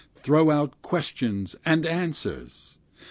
[0.15, 2.79] throw out questions and answers!